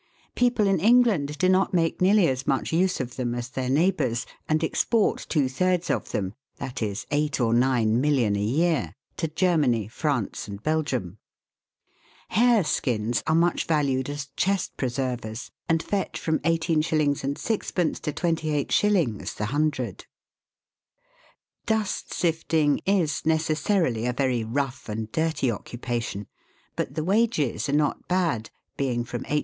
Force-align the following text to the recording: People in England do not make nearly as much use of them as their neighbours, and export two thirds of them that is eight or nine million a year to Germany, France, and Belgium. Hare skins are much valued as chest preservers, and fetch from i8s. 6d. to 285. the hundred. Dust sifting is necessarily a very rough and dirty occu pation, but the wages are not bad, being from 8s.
People 0.33 0.65
in 0.65 0.79
England 0.79 1.37
do 1.37 1.47
not 1.47 1.75
make 1.75 2.01
nearly 2.01 2.27
as 2.27 2.47
much 2.47 2.73
use 2.73 2.99
of 2.99 3.17
them 3.17 3.35
as 3.35 3.49
their 3.49 3.69
neighbours, 3.69 4.25
and 4.49 4.63
export 4.63 5.27
two 5.29 5.47
thirds 5.47 5.91
of 5.91 6.09
them 6.09 6.33
that 6.55 6.81
is 6.81 7.05
eight 7.11 7.39
or 7.39 7.53
nine 7.53 8.01
million 8.01 8.35
a 8.35 8.39
year 8.41 8.95
to 9.17 9.27
Germany, 9.27 9.87
France, 9.87 10.47
and 10.47 10.63
Belgium. 10.63 11.19
Hare 12.29 12.63
skins 12.63 13.21
are 13.27 13.35
much 13.35 13.65
valued 13.67 14.09
as 14.09 14.29
chest 14.35 14.75
preservers, 14.75 15.51
and 15.69 15.83
fetch 15.83 16.19
from 16.19 16.39
i8s. 16.39 16.81
6d. 16.87 18.01
to 18.01 18.11
285. 18.11 19.37
the 19.37 19.45
hundred. 19.53 20.07
Dust 21.67 22.11
sifting 22.11 22.79
is 22.87 23.23
necessarily 23.23 24.07
a 24.07 24.13
very 24.13 24.43
rough 24.43 24.89
and 24.89 25.11
dirty 25.11 25.49
occu 25.49 25.77
pation, 25.79 26.25
but 26.75 26.95
the 26.95 27.03
wages 27.03 27.69
are 27.69 27.73
not 27.73 28.07
bad, 28.07 28.49
being 28.77 29.03
from 29.03 29.25
8s. 29.25 29.39